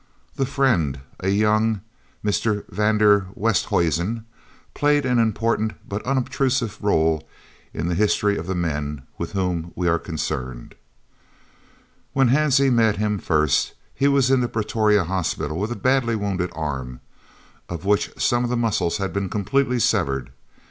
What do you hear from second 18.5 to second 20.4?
muscles had been completely severed.